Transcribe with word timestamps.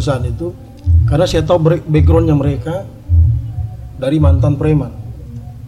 terkesan 0.00 0.24
itu 0.32 0.56
karena 1.04 1.28
saya 1.28 1.44
tahu 1.44 1.76
backgroundnya 1.84 2.32
mereka 2.32 2.88
dari 4.00 4.16
mantan 4.16 4.56
preman. 4.56 4.88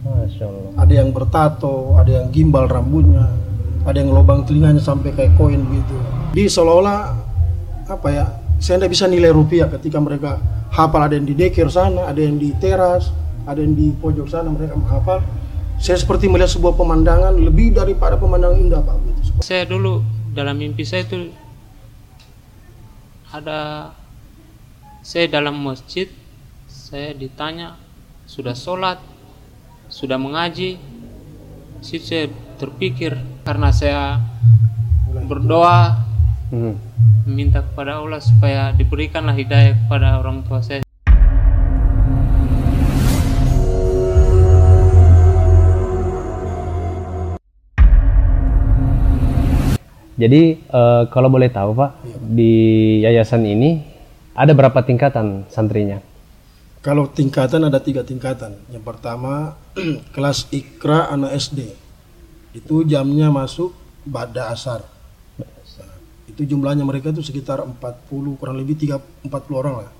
Masya 0.01 0.49
Allah. 0.49 0.71
Ada 0.81 0.93
yang 1.05 1.09
bertato, 1.13 1.93
ada 2.01 2.09
yang 2.09 2.33
gimbal 2.33 2.65
rambutnya, 2.65 3.29
ada 3.85 3.93
yang 3.93 4.09
lubang 4.09 4.41
telinganya 4.41 4.81
sampai 4.81 5.13
kayak 5.13 5.37
koin 5.37 5.61
gitu. 5.69 5.95
Di 6.33 6.49
seolah-olah 6.49 7.13
apa 7.93 8.09
ya? 8.09 8.25
Saya 8.57 8.81
tidak 8.81 8.97
bisa 8.97 9.05
nilai 9.05 9.29
rupiah 9.29 9.69
ketika 9.69 10.01
mereka 10.01 10.41
hafal 10.73 11.05
ada 11.05 11.13
yang 11.13 11.29
di 11.29 11.37
deker 11.37 11.69
sana, 11.69 12.09
ada 12.09 12.17
yang 12.17 12.41
di 12.41 12.49
teras, 12.57 13.13
ada 13.45 13.61
yang 13.61 13.77
di 13.77 13.93
pojok 13.93 14.25
sana 14.25 14.49
mereka 14.49 14.73
menghafal. 14.73 15.21
Saya 15.77 15.99
seperti 16.01 16.25
melihat 16.25 16.49
sebuah 16.57 16.73
pemandangan 16.73 17.37
lebih 17.37 17.75
daripada 17.75 18.17
pemandangan 18.17 18.57
indah 18.57 18.81
pak. 18.81 18.97
Gitu. 18.97 19.21
Saya 19.45 19.67
dulu 19.69 20.01
dalam 20.33 20.57
mimpi 20.57 20.87
saya 20.87 21.05
itu 21.05 21.29
ada 23.29 23.91
saya 25.03 25.27
dalam 25.27 25.59
masjid 25.59 26.07
saya 26.71 27.11
ditanya 27.11 27.75
sudah 28.23 28.55
sholat? 28.55 29.03
Sudah 29.91 30.15
mengaji? 30.15 30.79
Situ 31.83 32.07
saya 32.07 32.25
terpikir 32.55 33.19
karena 33.43 33.67
saya 33.75 34.23
berdoa 35.27 36.07
Hmm. 36.53 36.77
meminta 37.25 37.65
kepada 37.65 37.97
Allah 37.97 38.21
supaya 38.21 38.69
diberikanlah 38.77 39.33
hidayah 39.33 39.73
kepada 39.73 40.21
orang 40.21 40.45
tua 40.45 40.61
saya. 40.61 40.85
Jadi 50.13 50.61
eh, 50.61 51.03
kalau 51.09 51.27
boleh 51.27 51.49
tahu 51.49 51.73
Pak, 51.73 52.05
di 52.21 52.53
yayasan 53.01 53.49
ini 53.49 53.92
ada 54.33 54.51
berapa 54.57 54.81
tingkatan 54.81 55.45
santrinya? 55.53 56.01
Kalau 56.83 57.07
tingkatan 57.07 57.63
ada 57.63 57.79
tiga 57.79 58.03
tingkatan. 58.03 58.59
Yang 58.67 58.83
pertama 58.83 59.55
kelas 60.15 60.51
ikra 60.51 61.13
anak 61.13 61.37
SD. 61.39 61.71
Itu 62.53 62.83
jamnya 62.83 63.31
masuk 63.31 63.71
pada 64.03 64.51
asar. 64.51 64.83
Nah, 65.39 65.47
itu 66.27 66.43
jumlahnya 66.43 66.83
mereka 66.83 67.15
itu 67.15 67.23
sekitar 67.23 67.63
40 67.63 67.79
kurang 68.35 68.59
lebih 68.59 68.75
3 68.75 69.29
40 69.31 69.61
orang 69.63 69.75
lah. 69.87 69.91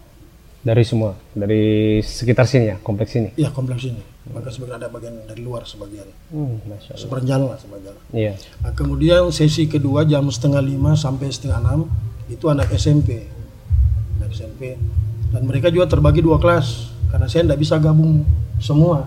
Dari 0.63 0.83
semua, 0.87 1.11
dari 1.35 1.99
sekitar 1.99 2.47
sini 2.47 2.71
ya, 2.71 2.77
kompleks 2.79 3.19
ini. 3.19 3.35
Ya 3.35 3.51
kompleks 3.51 3.83
ini. 3.83 3.99
Maka 4.31 4.47
sebagian 4.47 4.79
ada 4.79 4.87
bagian 4.87 5.11
dari 5.27 5.43
luar 5.43 5.67
sebagian. 5.67 6.07
Hmm. 6.31 6.55
Seperjalan 6.79 7.51
lah 7.51 7.59
sebagian. 7.59 7.95
Iya. 8.15 8.33
Nah, 8.63 8.71
kemudian 8.71 9.27
sesi 9.35 9.67
kedua 9.67 10.07
jam 10.07 10.23
setengah 10.31 10.63
lima 10.63 10.95
sampai 10.95 11.27
setengah 11.31 11.59
enam 11.59 11.91
itu 12.31 12.47
anak 12.47 12.71
SMP. 12.79 13.27
SMP. 14.33 14.75
Dan 15.29 15.45
mereka 15.45 15.69
juga 15.69 15.85
terbagi 15.87 16.21
dua 16.21 16.37
kelas 16.37 16.89
karena 17.09 17.29
saya 17.29 17.45
tidak 17.45 17.61
bisa 17.61 17.77
gabung 17.77 18.25
semua 18.57 19.05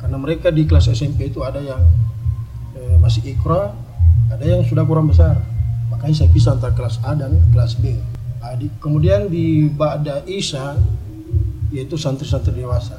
karena 0.00 0.16
mereka 0.18 0.48
di 0.50 0.64
kelas 0.64 0.90
SMP 0.90 1.30
itu 1.30 1.44
ada 1.44 1.62
yang 1.62 1.80
eh, 2.74 2.96
masih 2.98 3.22
ikra, 3.24 3.70
ada 4.28 4.44
yang 4.44 4.66
sudah 4.66 4.82
kurang 4.82 5.06
besar. 5.08 5.38
Makanya 5.92 6.24
saya 6.24 6.30
pisah 6.32 6.58
antara 6.58 6.74
kelas 6.74 6.98
A 7.06 7.14
dan 7.14 7.38
kelas 7.54 7.78
B. 7.78 7.94
Nah, 8.42 8.58
di- 8.58 8.72
kemudian 8.82 9.30
di 9.30 9.70
Ba'da 9.70 10.26
Isya 10.26 10.74
yaitu 11.70 11.94
santri-santri 11.94 12.52
dewasa. 12.52 12.98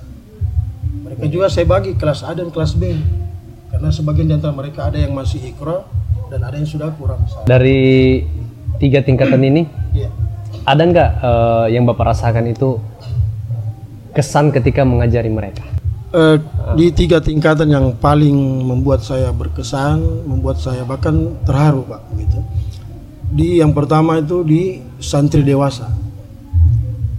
Mereka 1.04 1.28
juga 1.30 1.52
saya 1.52 1.68
bagi 1.68 1.94
kelas 1.94 2.24
A 2.24 2.32
dan 2.34 2.50
kelas 2.50 2.74
B 2.74 2.96
karena 3.70 3.90
sebagian 3.92 4.32
di 4.32 4.34
antara 4.40 4.56
mereka 4.56 4.88
ada 4.88 4.98
yang 4.98 5.12
masih 5.14 5.44
ikra 5.44 5.84
dan 6.32 6.42
ada 6.42 6.56
yang 6.58 6.66
sudah 6.66 6.90
kurang 6.96 7.22
besar. 7.28 7.44
Dari 7.46 8.24
tiga 8.80 9.04
tingkatan 9.04 9.44
ini. 9.44 9.83
Ada 10.64 10.84
nggak 10.84 11.12
eh, 11.20 11.66
yang 11.76 11.84
Bapak 11.84 12.16
rasakan 12.16 12.48
itu 12.48 12.80
kesan 14.16 14.52
ketika 14.56 14.88
mengajari 14.88 15.28
mereka? 15.28 15.64
Eh, 16.14 16.38
di 16.78 16.94
tiga 16.94 17.18
tingkatan 17.18 17.74
yang 17.74 17.86
paling 17.98 18.38
membuat 18.62 19.02
saya 19.02 19.34
berkesan, 19.34 20.30
membuat 20.30 20.62
saya 20.62 20.86
bahkan 20.86 21.42
terharu 21.42 21.82
pak, 21.90 22.06
gitu. 22.22 22.40
Di 23.34 23.58
yang 23.58 23.74
pertama 23.74 24.22
itu 24.22 24.46
di 24.46 24.78
santri 25.02 25.42
dewasa. 25.42 25.90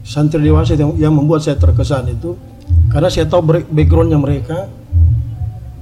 Santri 0.06 0.46
dewasa 0.46 0.78
yang, 0.78 0.94
yang 0.94 1.10
membuat 1.10 1.42
saya 1.42 1.58
terkesan 1.58 2.06
itu 2.14 2.38
karena 2.86 3.10
saya 3.10 3.26
tahu 3.26 3.66
backgroundnya 3.66 4.14
mereka 4.14 4.70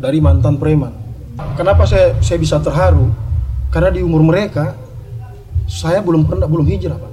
dari 0.00 0.16
mantan 0.24 0.56
preman. 0.56 0.96
Kenapa 1.52 1.84
saya 1.84 2.16
saya 2.24 2.40
bisa 2.40 2.64
terharu? 2.64 3.12
Karena 3.68 3.92
di 3.92 4.00
umur 4.00 4.24
mereka 4.24 4.72
saya 5.68 6.00
belum 6.00 6.24
pernah 6.24 6.48
belum 6.48 6.64
hijrah 6.64 6.96
pak. 6.96 7.11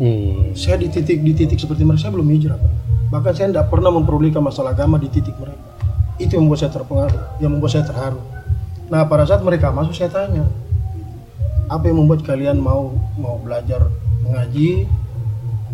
Iya. 0.00 0.56
Saya 0.56 0.76
di 0.80 0.88
titik 0.88 1.20
di 1.20 1.36
titik 1.36 1.60
seperti 1.60 1.84
mereka 1.84 2.08
saya 2.08 2.16
belum 2.16 2.28
hijrah 2.32 2.56
pak. 2.56 2.72
Bahkan 3.12 3.32
saya 3.36 3.46
tidak 3.52 3.68
pernah 3.68 3.92
memperdulikan 3.92 4.40
masalah 4.40 4.72
agama 4.72 4.96
di 4.96 5.12
titik 5.12 5.36
mereka. 5.36 5.60
Itu 6.16 6.40
yang 6.40 6.48
membuat 6.48 6.64
saya 6.64 6.72
terpengaruh, 6.72 7.22
yang 7.44 7.52
membuat 7.52 7.72
saya 7.76 7.84
terharu. 7.84 8.20
Nah 8.88 9.04
pada 9.04 9.28
saat 9.28 9.44
mereka 9.44 9.68
masuk 9.68 9.92
saya 9.92 10.08
tanya, 10.08 10.48
apa 11.68 11.84
yang 11.84 12.00
membuat 12.00 12.24
kalian 12.24 12.56
mau 12.56 12.96
mau 13.20 13.36
belajar 13.44 13.92
mengaji 14.24 14.88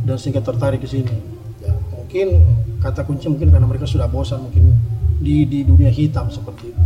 dan 0.02 0.18
sehingga 0.18 0.42
tertarik 0.42 0.82
ke 0.82 0.90
sini? 0.90 1.14
Ya, 1.62 1.72
mungkin 1.94 2.42
kata 2.82 3.06
kunci 3.06 3.30
mungkin 3.30 3.54
karena 3.54 3.64
mereka 3.64 3.86
sudah 3.86 4.10
bosan 4.10 4.42
mungkin 4.42 4.74
di 5.22 5.46
di 5.46 5.62
dunia 5.62 5.88
hitam 5.88 6.34
seperti 6.34 6.74
itu. 6.74 6.82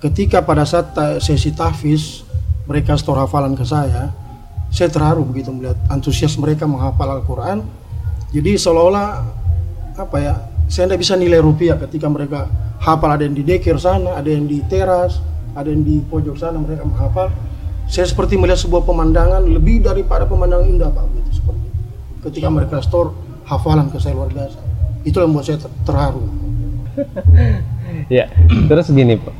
Ketika 0.00 0.40
pada 0.40 0.64
saat 0.64 0.96
sesi 1.20 1.52
tahfiz 1.52 2.24
mereka 2.64 2.96
store 2.96 3.20
hafalan 3.20 3.52
ke 3.52 3.64
saya, 3.64 4.12
saya 4.70 4.88
terharu 4.92 5.24
begitu 5.24 5.50
melihat 5.54 5.78
antusias 5.88 6.36
mereka 6.36 6.68
menghafal 6.68 7.08
Al-Quran. 7.08 7.64
Jadi 8.34 8.58
seolah-olah 8.58 9.08
apa 9.96 10.16
ya, 10.20 10.34
saya 10.68 10.90
tidak 10.90 11.00
bisa 11.06 11.14
nilai 11.16 11.40
rupiah 11.40 11.78
ketika 11.80 12.10
mereka 12.10 12.50
hafal 12.82 13.16
ada 13.16 13.24
yang 13.24 13.32
di 13.32 13.46
deker 13.46 13.78
sana, 13.80 14.18
ada 14.18 14.28
yang 14.28 14.44
di 14.44 14.60
teras, 14.66 15.22
ada 15.56 15.70
yang 15.70 15.80
di 15.86 16.02
pojok 16.04 16.36
sana 16.36 16.60
mereka 16.60 16.84
menghafal. 16.84 17.32
Saya 17.86 18.04
seperti 18.10 18.34
melihat 18.34 18.60
sebuah 18.66 18.82
pemandangan 18.82 19.46
lebih 19.46 19.86
daripada 19.86 20.26
pemandangan 20.26 20.66
indah 20.66 20.90
pak, 20.90 21.06
gitu 21.22 21.30
seperti 21.38 21.66
ketika 22.26 22.48
mereka 22.50 22.76
store 22.82 23.14
hafalan 23.46 23.86
ke 23.88 24.02
saya 24.02 24.18
luar 24.18 24.28
biasa. 24.34 24.58
Itu 25.06 25.22
yang 25.22 25.30
membuat 25.30 25.46
saya 25.46 25.58
ter- 25.62 25.76
terharu. 25.86 26.22
Ya, 28.06 28.30
terus 28.68 28.86
gini 28.92 29.18
Pak, 29.18 29.34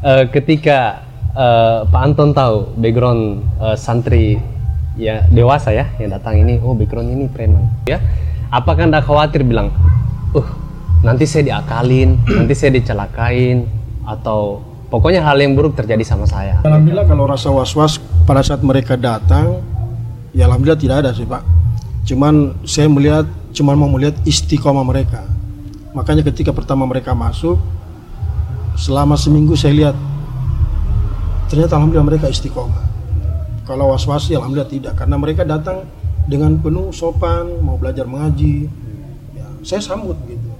Eh, 0.00 0.24
ketika 0.32 1.04
eh, 1.36 1.84
Pak 1.84 2.00
Anton 2.00 2.32
tahu 2.32 2.72
background 2.80 3.44
eh, 3.60 3.76
santri 3.76 4.40
ya 5.00 5.24
dewasa 5.32 5.72
ya 5.72 5.88
yang 5.96 6.12
datang 6.12 6.36
ini, 6.36 6.60
oh 6.60 6.76
background 6.76 7.08
ini 7.08 7.24
preman, 7.32 7.64
ya, 7.88 7.96
apakah 8.52 8.84
anda 8.84 9.00
khawatir 9.00 9.40
bilang, 9.40 9.72
uh 10.36 10.48
nanti 11.00 11.24
saya 11.24 11.48
diakalin, 11.48 12.20
nanti 12.28 12.52
saya 12.52 12.76
dicelakain, 12.76 13.64
atau 14.04 14.60
pokoknya 14.92 15.24
hal 15.24 15.40
yang 15.40 15.56
buruk 15.56 15.72
terjadi 15.72 16.04
sama 16.04 16.28
saya? 16.28 16.60
Alhamdulillah 16.60 17.08
kalau 17.08 17.24
rasa 17.24 17.48
was-was 17.48 17.96
pada 18.28 18.44
saat 18.44 18.60
mereka 18.60 19.00
datang, 19.00 19.64
ya 20.36 20.44
alhamdulillah 20.44 20.76
tidak 20.76 20.96
ada 21.00 21.10
sih 21.16 21.24
pak. 21.24 21.40
Cuman 22.04 22.52
saya 22.68 22.92
melihat, 22.92 23.24
cuman 23.56 23.74
mau 23.80 23.88
melihat 23.88 24.12
istiqomah 24.28 24.84
mereka. 24.84 25.24
Makanya 25.96 26.20
ketika 26.28 26.52
pertama 26.52 26.84
mereka 26.84 27.16
masuk, 27.16 27.56
selama 28.76 29.16
seminggu 29.16 29.56
saya 29.56 29.72
lihat, 29.72 29.96
ternyata 31.48 31.80
alhamdulillah 31.80 32.08
mereka 32.12 32.26
istiqomah. 32.28 32.99
Kalau 33.70 33.94
was-was 33.94 34.26
ya 34.26 34.42
alhamdulillah 34.42 34.66
tidak, 34.66 34.98
karena 34.98 35.14
mereka 35.14 35.46
datang 35.46 35.86
dengan 36.26 36.58
penuh 36.58 36.90
sopan, 36.90 37.62
mau 37.62 37.78
belajar 37.78 38.02
mengaji. 38.02 38.66
Ya, 39.30 39.46
saya 39.62 39.78
sambut 39.78 40.18
gitu. 40.26 40.50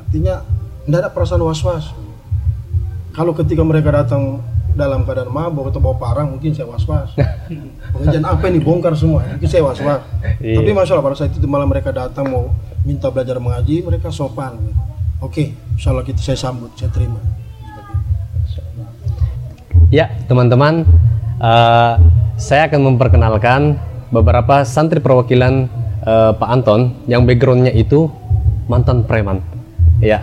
Artinya 0.00 0.40
tidak 0.88 0.98
ada 1.04 1.10
perasaan 1.12 1.44
was-was. 1.44 1.92
Kalau 3.12 3.36
ketika 3.36 3.60
mereka 3.60 3.92
datang 3.92 4.40
dalam 4.72 5.04
keadaan 5.04 5.28
mabuk 5.28 5.68
atau 5.68 5.76
bawa 5.76 6.00
parang 6.00 6.32
mungkin 6.32 6.56
saya 6.56 6.64
was-was. 6.64 7.12
Pengajian 7.92 8.24
apa 8.24 8.48
ini 8.48 8.64
bongkar 8.64 8.96
semua, 8.96 9.20
mungkin 9.36 9.48
saya 9.52 9.68
was-was. 9.68 10.00
Iya. 10.40 10.56
Tapi 10.56 10.72
masya 10.72 10.96
Allah 10.96 11.04
pada 11.12 11.16
saat 11.20 11.36
itu 11.36 11.44
malah 11.44 11.68
mereka 11.68 11.92
datang 11.92 12.32
mau 12.32 12.48
minta 12.88 13.12
belajar 13.12 13.36
mengaji, 13.36 13.84
mereka 13.84 14.08
sopan. 14.08 14.56
Oke, 15.20 15.52
insya 15.76 15.92
Allah 15.92 16.00
kita 16.00 16.24
saya 16.24 16.40
sambut, 16.40 16.72
saya 16.80 16.88
terima. 16.88 17.20
Ya, 19.92 20.12
teman-teman, 20.28 20.88
eh, 21.40 21.92
saya 22.36 22.62
akan 22.68 22.80
memperkenalkan 22.94 23.80
beberapa 24.12 24.62
santri 24.62 25.00
perwakilan 25.00 25.68
eh, 26.04 26.32
Pak 26.36 26.48
Anton 26.48 26.94
yang 27.08 27.24
backgroundnya 27.24 27.72
itu 27.72 28.08
mantan 28.66 29.06
preman. 29.06 29.40
Ya, 30.02 30.20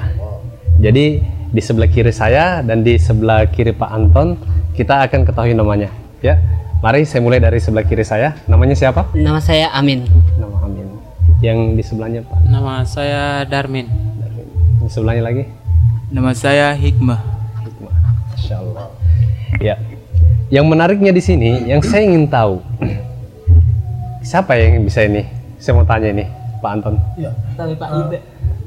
jadi 0.77 1.21
di 1.53 1.61
sebelah 1.61 1.89
kiri 1.89 2.13
saya 2.13 2.61
dan 2.65 2.81
di 2.81 2.97
sebelah 2.97 3.45
kiri 3.49 3.73
Pak 3.73 3.89
Anton 3.89 4.37
kita 4.73 5.05
akan 5.05 5.25
ketahui 5.25 5.53
namanya. 5.53 5.89
Ya, 6.21 6.37
mari 6.81 7.05
saya 7.05 7.21
mulai 7.21 7.41
dari 7.41 7.57
sebelah 7.61 7.85
kiri 7.85 8.05
saya. 8.05 8.37
Namanya 8.45 8.73
siapa? 8.77 9.09
Nama 9.13 9.37
saya 9.41 9.69
Amin. 9.73 10.05
Nama 10.37 10.57
Amin. 10.65 10.87
Yang 11.43 11.59
di 11.75 11.83
sebelahnya 11.83 12.21
Pak. 12.23 12.39
nama 12.47 12.87
saya 12.87 13.43
Darmin 13.43 13.85
Darwin. 14.21 14.47
Di 14.81 14.89
sebelahnya 14.89 15.23
lagi. 15.25 15.43
Nama 16.13 16.31
saya 16.31 16.71
Hikmah. 16.77 17.19
Hikmah. 17.65 17.95
Masya 18.33 18.55
Allah. 18.61 18.85
Ya. 19.59 19.75
Yang 20.53 20.65
menariknya 20.69 21.09
di 21.09 21.17
sini, 21.17 21.65
yang 21.65 21.81
saya 21.81 22.05
ingin 22.05 22.29
tahu, 22.29 22.61
siapa 24.21 24.53
yang 24.53 24.85
bisa 24.85 25.01
ini? 25.01 25.25
Saya 25.57 25.73
mau 25.73 25.87
tanya 25.87 26.13
ini, 26.13 26.25
Pak 26.61 26.71
Anton. 26.71 26.95
Iya. 27.17 27.31
Tapi 27.57 27.73
Pak 27.73 27.89
Eh, 27.89 27.97
Ibe. 28.05 28.17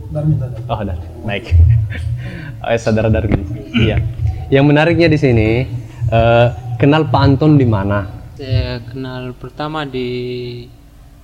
Darmin 0.07 0.37
tadi. 0.39 0.55
Oh, 0.67 0.81
dan 0.83 0.99
baik. 1.23 1.45
oh, 2.59 2.75
saudara 2.83 3.07
Darmin. 3.07 3.43
Iya. 3.73 4.03
Yang 4.51 4.65
menariknya 4.67 5.07
di 5.07 5.15
sini, 5.15 5.49
eh, 6.11 6.47
kenal 6.75 7.07
Pak 7.07 7.23
Anton 7.23 7.55
di 7.55 7.67
mana? 7.67 8.11
Saya 8.35 8.83
kenal 8.83 9.31
pertama 9.33 9.87
di 9.87 10.11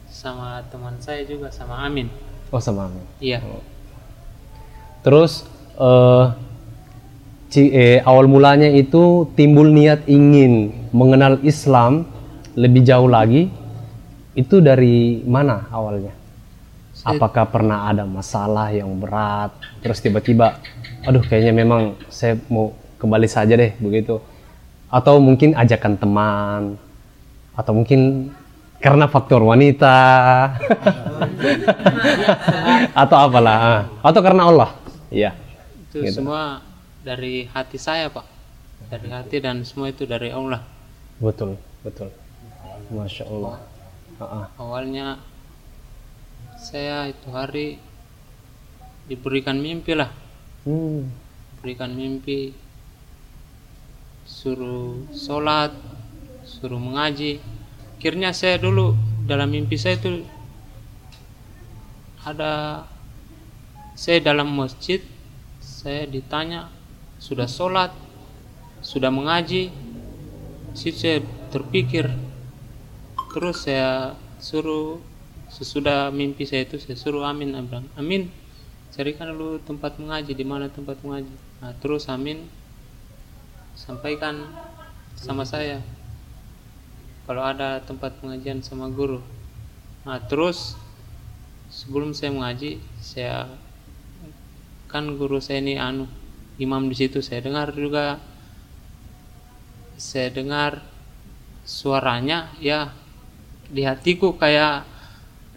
sama 0.06 0.62
teman 0.70 0.94
saya 0.98 1.26
juga 1.26 1.50
sama 1.50 1.82
Amin. 1.82 2.06
Oh, 2.54 2.62
sama 2.62 2.86
Amin. 2.86 3.02
Iya. 3.18 3.42
Terus 5.02 5.42
eh, 5.74 6.24
ci- 6.30 6.51
eh, 7.60 8.00
awal 8.08 8.24
mulanya 8.30 8.70
itu 8.72 9.28
timbul 9.36 9.68
niat 9.68 10.08
ingin 10.08 10.72
mengenal 10.96 11.36
Islam 11.44 12.08
lebih 12.56 12.80
jauh 12.80 13.10
lagi. 13.10 13.52
Itu 14.32 14.64
dari 14.64 15.20
mana 15.28 15.68
awalnya? 15.68 16.16
Apakah 17.04 17.50
pernah 17.50 17.90
ada 17.90 18.08
masalah 18.08 18.70
yang 18.72 18.88
berat, 18.96 19.52
terus 19.82 19.98
tiba-tiba, 19.98 20.62
aduh 21.02 21.20
kayaknya 21.20 21.52
memang 21.52 21.98
saya 22.06 22.38
mau 22.46 22.72
kembali 23.02 23.26
saja 23.26 23.58
deh 23.58 23.74
begitu, 23.82 24.22
atau 24.86 25.18
mungkin 25.18 25.58
ajakan 25.58 25.98
teman, 25.98 26.62
atau 27.58 27.72
mungkin 27.74 28.30
karena 28.78 29.10
faktor 29.10 29.42
wanita, 29.42 29.98
atau 33.02 33.16
apalah, 33.18 33.90
atau 33.98 34.20
karena 34.22 34.42
Allah, 34.46 34.70
iya. 35.10 35.34
Itu 35.90 36.06
semua 36.06 36.71
dari 37.02 37.46
hati 37.50 37.76
saya, 37.78 38.08
Pak. 38.08 38.26
Dari 38.90 39.08
hati 39.10 39.38
dan 39.38 39.62
semua 39.62 39.90
itu 39.90 40.06
dari 40.06 40.30
Allah. 40.30 40.62
Betul, 41.22 41.58
betul. 41.86 42.10
Masya 42.90 43.24
Allah. 43.30 43.56
Ah, 44.18 44.24
ah. 44.24 44.46
Awalnya 44.58 45.18
saya 46.58 47.10
itu 47.10 47.28
hari 47.30 47.78
diberikan 49.10 49.58
mimpi 49.58 49.98
lah, 49.98 50.10
Hmm. 50.62 51.10
berikan 51.58 51.90
mimpi 51.90 52.54
suruh 54.22 55.02
sholat, 55.10 55.74
suruh 56.46 56.78
mengaji. 56.78 57.42
Akhirnya 57.98 58.30
saya 58.30 58.58
dulu 58.62 58.94
dalam 59.26 59.50
mimpi 59.50 59.74
saya 59.78 59.98
itu 59.98 60.22
ada 62.22 62.86
saya 63.98 64.22
dalam 64.22 64.50
masjid, 64.54 65.02
saya 65.58 66.06
ditanya 66.06 66.70
sudah 67.22 67.46
sholat, 67.46 67.94
sudah 68.82 69.14
mengaji. 69.14 69.70
Situ 70.74 70.98
saya 70.98 71.18
terpikir, 71.54 72.10
terus 73.30 73.62
saya 73.68 74.18
suruh 74.42 74.98
sesudah 75.52 76.08
mimpi 76.08 76.48
saya 76.48 76.64
itu 76.64 76.80
saya 76.80 76.96
suruh 76.96 77.28
Amin 77.28 77.52
saya 77.52 77.62
bilang 77.68 77.86
Amin 78.00 78.32
carikan 78.88 79.36
dulu 79.36 79.60
tempat 79.60 80.00
mengaji 80.00 80.32
di 80.32 80.44
mana 80.48 80.72
tempat 80.72 80.96
mengaji 81.04 81.28
nah 81.60 81.76
terus 81.76 82.08
Amin 82.08 82.48
sampaikan 83.76 84.48
sama 85.16 85.44
saya 85.44 85.84
kalau 87.28 87.44
ada 87.44 87.84
tempat 87.84 88.16
pengajian 88.20 88.64
sama 88.64 88.88
guru 88.88 89.20
nah 90.08 90.16
terus 90.24 90.74
sebelum 91.68 92.16
saya 92.16 92.32
mengaji 92.32 92.80
saya 93.04 93.46
kan 94.88 95.04
guru 95.20 95.36
saya 95.36 95.60
ini 95.60 95.76
anu 95.76 96.08
imam 96.62 96.86
di 96.86 96.94
situ 96.94 97.18
saya 97.18 97.42
dengar 97.42 97.74
juga 97.74 98.22
saya 99.98 100.30
dengar 100.30 100.82
suaranya 101.66 102.54
ya 102.62 102.94
di 103.66 103.82
hatiku 103.82 104.34
kayak 104.38 104.86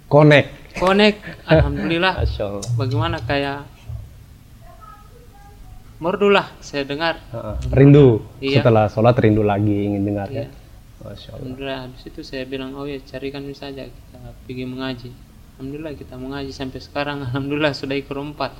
Connect. 0.09 0.77
connect 0.77 1.17
alhamdulillah 1.49 2.13
bagaimana 2.81 3.21
kayak 3.25 3.65
merdulah 5.95 6.51
saya 6.59 6.83
dengar. 6.83 7.23
Rindu. 7.71 8.19
Iya. 8.43 8.59
Setelah 8.59 8.91
sholat 8.91 9.15
rindu 9.15 9.47
lagi 9.47 9.71
ingin 9.71 10.03
dengar 10.03 10.27
ya. 10.27 10.43
Iya. 10.43 10.47
Masya 11.05 11.29
Allah. 11.31 11.37
alhamdulillah 11.37 11.79
habis 11.85 12.03
itu 12.09 12.21
saya 12.25 12.43
bilang 12.49 12.73
oh 12.73 12.89
ya 12.89 12.97
carikan 13.05 13.45
saja 13.53 13.85
kita 13.85 14.19
pergi 14.49 14.65
mengaji 14.65 15.09
alhamdulillah 15.55 15.95
kita 15.95 16.15
mengaji 16.19 16.51
sampai 16.51 16.79
sekarang 16.83 17.23
alhamdulillah 17.23 17.71
sudah 17.71 17.95
ikut 17.95 18.11
empat 18.11 18.51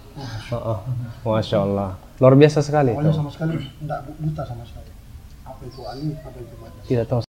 Ah, 0.51 0.55
ah. 0.55 0.79
Masya 1.27 1.57
Allah. 1.59 1.99
Luar 2.23 2.33
biasa 2.33 2.63
sekali. 2.63 2.95
Awalnya 2.95 3.11
sama 3.11 3.27
sekali 3.27 3.59
enggak 3.83 3.99
buta 4.15 4.43
sama 4.47 4.63
sekali. 4.63 4.89
Apa 5.43 5.61
itu 5.67 5.81
alif, 5.83 6.15
apa 6.23 6.37
itu. 6.39 6.55
Tidak 6.87 7.05
tahu 7.05 7.21